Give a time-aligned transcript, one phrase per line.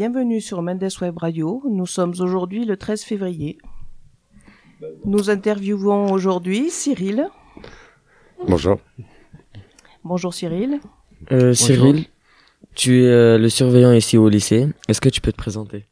[0.00, 1.62] Bienvenue sur Mendes Web Radio.
[1.70, 3.56] Nous sommes aujourd'hui le 13 février.
[5.06, 7.26] Nous interviewons aujourd'hui Cyril.
[8.46, 8.76] Bonjour.
[10.04, 10.80] Bonjour Cyril.
[11.32, 12.04] Euh, Cyril,
[12.74, 14.66] tu es euh, le surveillant ici au lycée.
[14.86, 15.86] Est-ce que tu peux te présenter?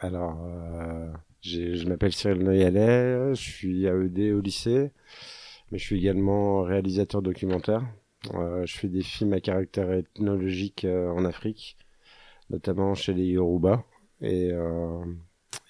[0.00, 1.06] Alors, euh,
[1.42, 4.90] j'ai- je m'appelle Cyril Noyalet, je suis AED au lycée,
[5.70, 7.84] mais je suis également réalisateur documentaire.
[8.34, 11.76] Euh, je fais des films à caractère ethnologique euh, en Afrique,
[12.50, 13.84] notamment chez les Yoruba,
[14.20, 15.04] et, euh,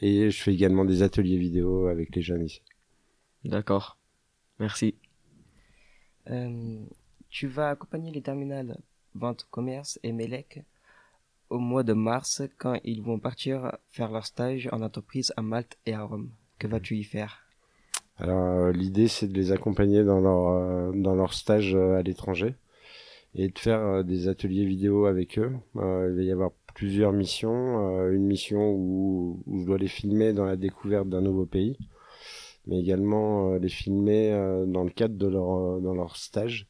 [0.00, 2.62] et je fais également des ateliers vidéo avec les jeunes ici.
[3.44, 3.98] D'accord.
[4.58, 4.94] Merci.
[6.30, 6.78] Euh,
[7.30, 8.78] tu vas accompagner les terminales
[9.14, 10.62] vente commerce et Melec
[11.50, 15.76] au mois de mars quand ils vont partir faire leur stage en entreprise à Malte
[15.84, 16.30] et à Rome.
[16.58, 17.40] Que vas-tu y faire?
[18.16, 22.54] Alors euh, l'idée c'est de les accompagner dans leur dans leur stage à l'étranger
[23.34, 25.52] et de faire des ateliers vidéo avec eux.
[25.76, 30.32] Euh, il va y avoir plusieurs missions, Euh, une mission où, je dois les filmer
[30.32, 31.76] dans la découverte d'un nouveau pays,
[32.66, 36.66] mais également euh, les filmer euh, dans le cadre de leur dans leur stage.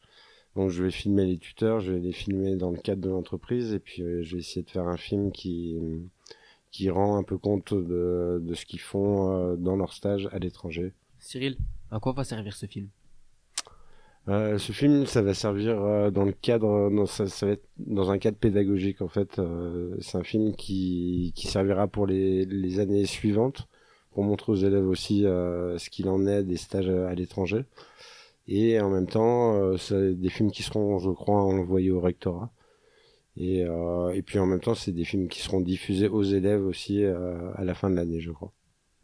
[0.57, 3.73] Donc je vais filmer les tuteurs, je vais les filmer dans le cadre de l'entreprise
[3.73, 5.79] et puis je vais essayer de faire un film qui
[6.71, 10.93] qui rend un peu compte de, de ce qu'ils font dans leur stage à l'étranger.
[11.19, 11.57] Cyril,
[11.91, 12.89] à quoi va servir ce film?
[14.29, 18.11] Euh, ce film, ça va servir euh, dans le cadre, ça, ça va être dans
[18.11, 19.39] un cadre pédagogique en fait.
[19.39, 23.67] Euh, c'est un film qui, qui servira pour les, les années suivantes,
[24.13, 27.65] pour montrer aux élèves aussi ce qu'il en est des stages à, à l'étranger.
[28.47, 32.51] Et en même temps, c'est des films qui seront, je crois, envoyés au rectorat.
[33.37, 37.05] Et, et puis en même temps, c'est des films qui seront diffusés aux élèves aussi
[37.05, 38.53] à la fin de l'année, je crois.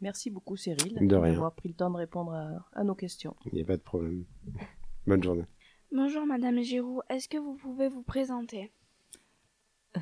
[0.01, 3.35] Merci beaucoup Cyril d'avoir pris le temps de répondre à, à nos questions.
[3.51, 4.23] Il n'y a pas de problème.
[5.07, 5.45] Bonne journée.
[5.91, 8.71] Bonjour Madame Giroux, est-ce que vous pouvez vous présenter?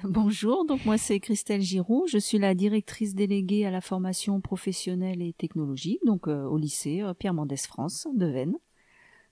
[0.04, 5.22] Bonjour, donc moi c'est Christelle Giroux, je suis la directrice déléguée à la formation professionnelle
[5.22, 8.58] et technologique, donc euh, au lycée euh, Pierre Mendès France de Vennes.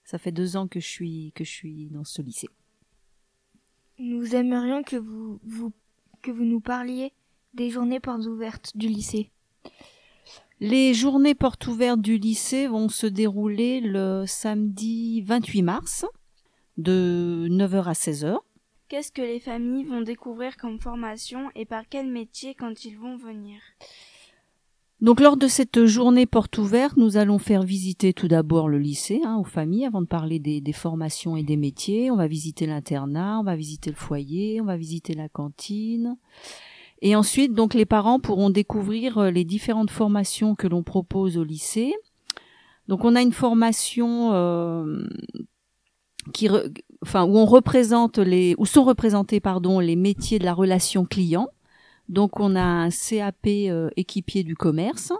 [0.05, 2.47] Ça fait deux ans que je suis que je suis dans ce lycée.
[3.99, 5.73] Nous aimerions que vous, vous
[6.21, 7.11] que vous nous parliez
[7.53, 9.31] des journées portes ouvertes du lycée.
[10.61, 16.05] Les journées portes ouvertes du lycée vont se dérouler le samedi 28 mars
[16.77, 18.37] de 9h à 16h.
[18.87, 23.17] Qu'est-ce que les familles vont découvrir comme formation et par quel métier quand ils vont
[23.17, 23.59] venir?
[25.01, 29.19] Donc lors de cette journée porte ouverte, nous allons faire visiter tout d'abord le lycée
[29.25, 32.11] hein, aux familles avant de parler des, des formations et des métiers.
[32.11, 36.15] On va visiter l'internat, on va visiter le foyer, on va visiter la cantine.
[37.01, 41.43] Et ensuite, donc les parents pourront découvrir euh, les différentes formations que l'on propose au
[41.43, 41.93] lycée.
[42.87, 45.07] Donc on a une formation euh,
[46.33, 50.53] qui, re- enfin où on représente les, où sont représentés pardon les métiers de la
[50.53, 51.49] relation client.
[52.07, 55.11] Donc on a un CAP euh, équipier du commerce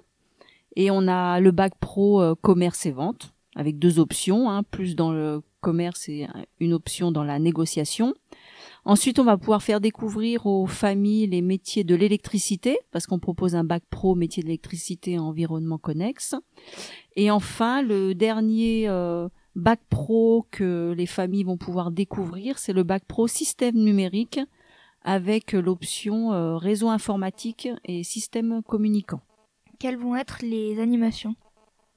[0.76, 4.96] et on a le bac pro euh, commerce et vente avec deux options, hein, plus
[4.96, 6.28] dans le commerce et
[6.60, 8.14] une option dans la négociation.
[8.88, 13.56] Ensuite, on va pouvoir faire découvrir aux familles les métiers de l'électricité parce qu'on propose
[13.56, 16.36] un bac pro métier de l'électricité environnement connexe.
[17.16, 22.84] Et enfin, le dernier euh, bac pro que les familles vont pouvoir découvrir, c'est le
[22.84, 24.40] bac pro système numérique
[25.02, 29.22] avec l'option euh, réseau informatique et système communicant.
[29.80, 31.36] Quelles vont être les animations?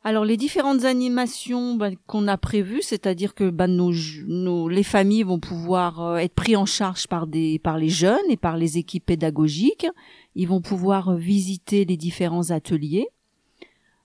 [0.04, 3.92] Alors les différentes animations bah, qu'on a prévues, c'est-à-dire que bah, nos,
[4.26, 8.30] nos- les familles vont pouvoir euh, être pris en charge par des par les jeunes
[8.30, 9.86] et par les équipes pédagogiques.
[10.34, 13.08] Ils vont pouvoir euh, visiter les différents ateliers.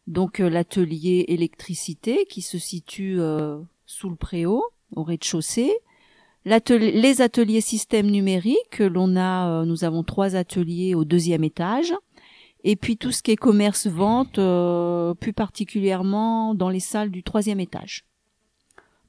[0.07, 4.63] Donc euh, l'atelier électricité qui se situe euh, sous le préau
[4.95, 5.71] au rez-de-chaussée.
[6.45, 11.93] Les ateliers système numérique, l'on a, nous avons trois ateliers au deuxième étage.
[12.63, 17.59] Et puis tout ce qui est commerce-vente, euh, plus particulièrement dans les salles du troisième
[17.59, 18.05] étage.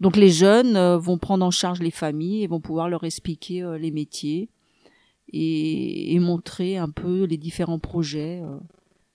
[0.01, 3.63] Donc les jeunes euh, vont prendre en charge les familles et vont pouvoir leur expliquer
[3.63, 4.49] euh, les métiers
[5.33, 8.59] et, et montrer un peu les différents projets euh,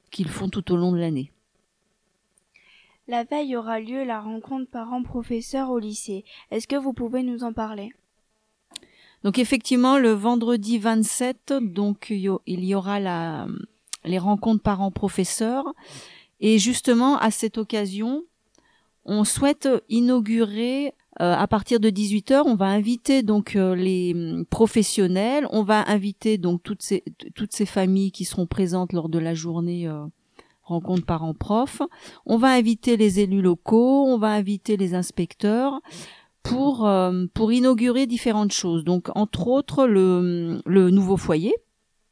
[0.09, 1.31] qu'ils font tout au long de l'année.
[3.09, 6.23] La veille aura lieu la rencontre parents-professeurs au lycée.
[6.51, 7.91] Est-ce que vous pouvez nous en parler?
[9.23, 13.47] Donc effectivement, le vendredi 27, donc il y a- il y aura la,
[14.03, 15.65] les rencontres parents-professeurs.
[16.39, 18.23] Et justement, à cette occasion,
[19.05, 24.45] on souhaite inaugurer euh, à partir de 18h, on va inviter donc euh, les hum,
[24.45, 27.03] professionnels, on va inviter donc toutes ces
[27.35, 30.05] toutes ces familles qui seront présentes lors de la journée euh,
[30.63, 31.81] rencontre parents-prof.
[32.25, 35.81] On va inviter les élus locaux, on va inviter les inspecteurs
[36.41, 38.85] pour euh, pour inaugurer différentes choses.
[38.85, 41.53] Donc entre autres le le nouveau foyer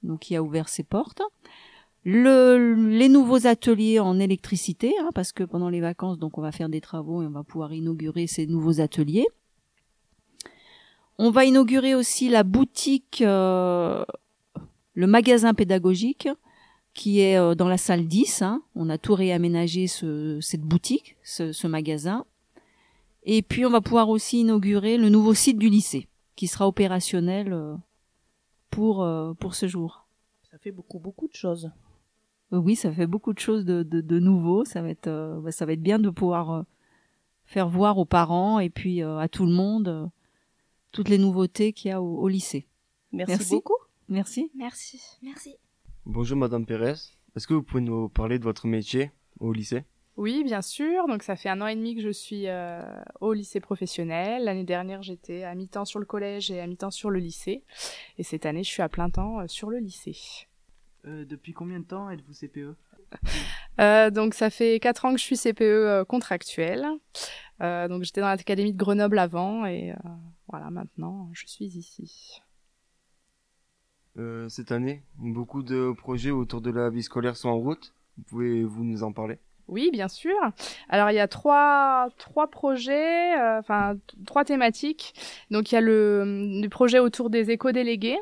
[0.04, 1.22] donc qui a ouvert ses portes.
[2.06, 6.52] Le, les nouveaux ateliers en électricité, hein, parce que pendant les vacances, donc on va
[6.52, 9.28] faire des travaux et on va pouvoir inaugurer ces nouveaux ateliers.
[11.18, 14.06] On va inaugurer aussi la boutique, euh,
[14.94, 16.30] le magasin pédagogique,
[16.94, 18.42] qui est euh, dans la salle 10.
[18.42, 18.62] Hein.
[18.76, 22.26] On a tout réaménagé ce, cette boutique, ce, ce magasin.
[23.24, 27.52] Et puis on va pouvoir aussi inaugurer le nouveau site du lycée, qui sera opérationnel
[27.52, 27.76] euh,
[28.70, 30.08] pour, euh, pour ce jour.
[30.50, 31.70] Ça fait beaucoup, beaucoup de choses.
[32.52, 34.64] Oui, ça fait beaucoup de choses de, de, de nouveau.
[34.66, 36.64] Ça va être, euh, bah, ça va être bien de pouvoir euh,
[37.46, 40.06] faire voir aux parents et puis euh, à tout le monde euh,
[40.92, 42.66] toutes les nouveautés qu'il y a au, au lycée.
[43.12, 43.56] Merci, Merci.
[43.56, 43.78] beaucoup.
[44.10, 44.52] Merci.
[44.56, 45.02] Merci.
[45.22, 45.56] Merci.
[46.06, 46.94] Bonjour Madame Pérez.
[47.36, 49.84] Est-ce que vous pouvez nous parler de votre métier au lycée?
[50.16, 51.08] Oui, bien sûr.
[51.08, 52.82] Donc ça fait un an et demi que je suis euh,
[53.22, 54.46] au lycée professionnel.
[54.46, 57.64] L'année dernière, j'étais à mi-temps sur le collège et à mi-temps sur le lycée.
[58.18, 60.18] Et cette année, je suis à plein temps euh, sur le lycée.
[61.08, 62.76] Euh, depuis combien de temps êtes-vous CPE
[63.80, 66.84] Euh, donc ça fait quatre ans que je suis CPE euh, contractuel.
[67.62, 69.96] Euh, donc j'étais dans l'académie de Grenoble avant et euh,
[70.48, 72.42] voilà maintenant je suis ici.
[74.18, 77.94] Euh, Cette année, beaucoup de projets autour de la vie scolaire sont en route.
[78.30, 79.38] Pouvez-vous nous en parler?
[79.68, 80.36] Oui, bien sûr.
[80.90, 83.96] Alors il y a trois trois projets, euh, enfin
[84.26, 85.14] trois thématiques.
[85.52, 86.24] Donc il y a le,
[86.64, 88.18] le projet autour des éco-délégués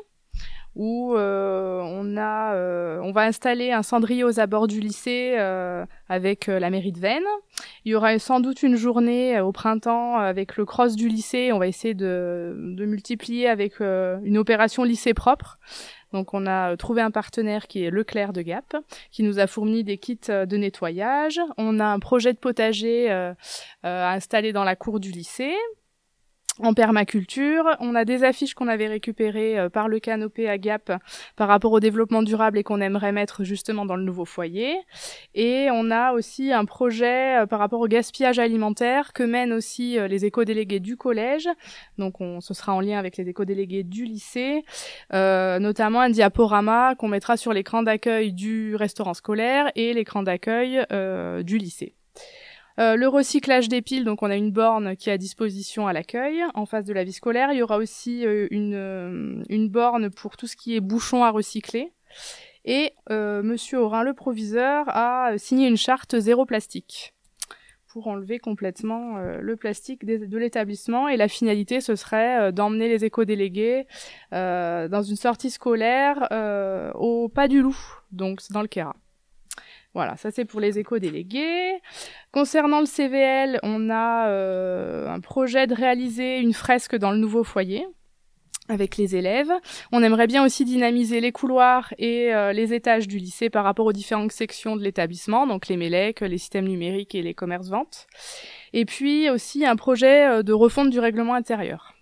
[0.76, 5.84] où euh, on a euh, on va installer un cendrier aux abords du lycée euh,
[6.08, 7.24] avec la mairie de Vennes.
[7.84, 11.50] Il y aura sans doute une journée au printemps avec le cross du lycée.
[11.52, 15.58] On va essayer de, de multiplier avec une opération lycée propre.
[16.12, 18.76] Donc on a trouvé un partenaire qui est Leclerc de Gap,
[19.10, 21.40] qui nous a fourni des kits de nettoyage.
[21.58, 23.34] On a un projet de potager euh,
[23.82, 25.54] à installer dans la cour du lycée.
[26.58, 30.90] En permaculture, on a des affiches qu'on avait récupérées euh, par le canopé à Gap
[31.36, 34.74] par rapport au développement durable et qu'on aimerait mettre justement dans le nouveau foyer.
[35.34, 39.98] Et on a aussi un projet euh, par rapport au gaspillage alimentaire que mènent aussi
[39.98, 41.46] euh, les éco-délégués du collège.
[41.98, 44.64] Donc on, ce sera en lien avec les éco-délégués du lycée,
[45.12, 50.86] notamment un diaporama qu'on mettra sur l'écran d'accueil du restaurant scolaire et l'écran d'accueil
[51.44, 51.94] du lycée.
[52.78, 55.92] Euh, le recyclage des piles, donc on a une borne qui est à disposition à
[55.94, 57.50] l'accueil en face de la vie scolaire.
[57.52, 61.24] Il y aura aussi euh, une, euh, une borne pour tout ce qui est bouchons
[61.24, 61.92] à recycler.
[62.66, 67.14] Et euh, Monsieur Aurin, le proviseur, a signé une charte zéro plastique
[67.88, 71.08] pour enlever complètement le plastique de l'établissement.
[71.08, 73.86] Et la finalité, ce serait d'emmener les éco-délégués
[74.32, 76.28] dans une sortie scolaire
[76.94, 77.78] au Pas du Loup,
[78.12, 78.94] donc dans le Kéra.
[79.96, 81.80] Voilà, ça c'est pour les éco-délégués.
[82.36, 87.44] Concernant le CVL, on a euh, un projet de réaliser une fresque dans le nouveau
[87.44, 87.86] foyer
[88.68, 89.50] avec les élèves.
[89.90, 93.86] On aimerait bien aussi dynamiser les couloirs et euh, les étages du lycée par rapport
[93.86, 98.06] aux différentes sections de l'établissement, donc les MELEC, les systèmes numériques et les commerces-ventes.
[98.74, 101.95] Et puis aussi un projet euh, de refonte du règlement intérieur.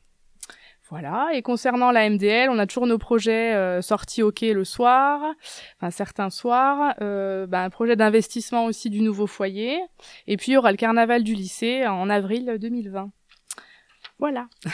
[0.94, 4.62] Voilà, et concernant la MDL, on a toujours nos projets euh, sortis au quai le
[4.62, 5.20] soir,
[5.76, 9.80] enfin certains soirs, euh, bah, un projet d'investissement aussi du nouveau foyer,
[10.28, 13.10] et puis il y aura le carnaval du lycée en avril 2020.
[14.20, 14.46] Voilà.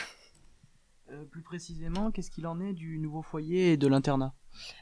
[1.13, 4.33] Euh, Plus précisément, qu'est-ce qu'il en est du nouveau foyer et de l'internat?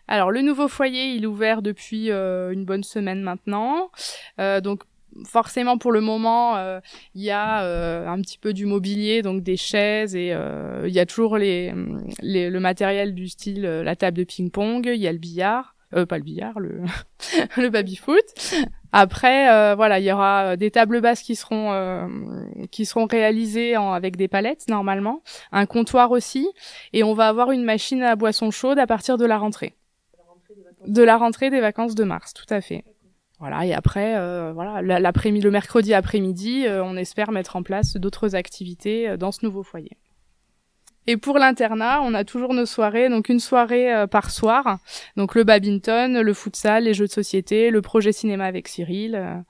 [0.08, 3.90] Alors le nouveau foyer, il est ouvert depuis une bonne semaine maintenant.
[4.36, 4.82] Donc
[5.24, 6.80] forcément pour le moment, euh,
[7.14, 10.94] il y a euh, un petit peu du mobilier, donc des chaises et euh, il
[10.94, 11.72] y a toujours les,
[12.20, 15.74] les- le matériel du style euh, la table de ping-pong, il y a le billard,
[15.90, 16.82] pas le billard, le
[17.56, 18.24] le baby-foot.
[18.92, 22.08] Après, euh, voilà, il y aura des tables basses qui seront
[22.70, 25.22] qui seront réalisées en- avec des palettes normalement,
[25.52, 26.48] un comptoir aussi,
[26.92, 29.74] et on va avoir une machine à boisson chaude à partir de la rentrée.
[30.86, 32.84] De la rentrée des vacances de mars, tout à fait.
[33.40, 37.62] Voilà, et après, euh, voilà, la- l'après-midi, le mercredi après-midi, euh, on espère mettre en
[37.62, 39.96] place d'autres activités euh, dans ce nouveau foyer.
[41.06, 44.78] Et pour l'internat, on a toujours nos soirées, donc une soirée par soir,
[45.16, 49.42] donc le badminton, le futsal, les jeux de société, le projet cinéma avec Cyril,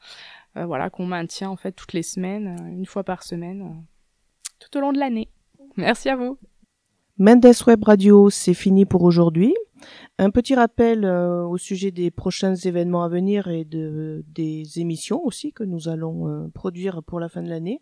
[0.55, 3.83] voilà, qu'on maintient en fait toutes les semaines, une fois par semaine,
[4.61, 5.31] tout au long de l'année.
[5.77, 6.39] Merci à vous.
[7.17, 9.53] Mendes Web Radio, c'est fini pour aujourd'hui.
[10.19, 15.25] Un petit rappel euh, au sujet des prochains événements à venir et de, des émissions
[15.25, 17.81] aussi que nous allons euh, produire pour la fin de l'année.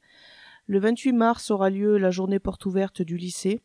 [0.67, 3.63] Le 28 mars aura lieu la journée porte ouverte du lycée,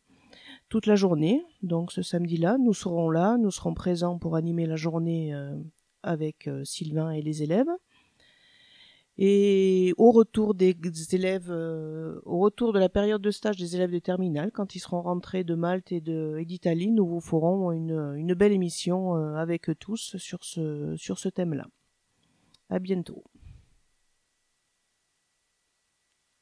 [0.68, 1.44] toute la journée.
[1.62, 5.54] Donc ce samedi-là, nous serons là, nous serons présents pour animer la journée euh,
[6.02, 7.68] avec Sylvain et les élèves.
[9.24, 10.74] Et au retour des
[11.12, 14.80] élèves, euh, au retour de la période de stage des élèves de terminale, quand ils
[14.80, 20.16] seront rentrés de Malte et d'Italie, nous vous ferons une, belle émission euh, avec tous
[20.16, 21.68] sur ce sur ce thème-là.
[22.68, 23.22] À bientôt.